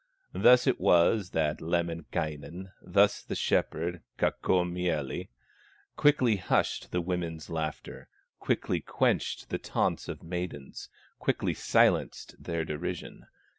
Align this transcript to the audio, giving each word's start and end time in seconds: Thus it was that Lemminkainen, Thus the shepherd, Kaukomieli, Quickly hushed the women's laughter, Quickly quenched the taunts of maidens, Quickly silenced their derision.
Thus 0.33 0.65
it 0.65 0.79
was 0.81 1.29
that 1.29 1.61
Lemminkainen, 1.61 2.71
Thus 2.81 3.21
the 3.21 3.35
shepherd, 3.35 4.01
Kaukomieli, 4.17 5.29
Quickly 5.95 6.37
hushed 6.37 6.89
the 6.91 7.01
women's 7.01 7.51
laughter, 7.51 8.09
Quickly 8.39 8.79
quenched 8.81 9.51
the 9.51 9.59
taunts 9.59 10.07
of 10.07 10.23
maidens, 10.23 10.89
Quickly 11.19 11.53
silenced 11.53 12.35
their 12.43 12.65
derision. 12.65 13.27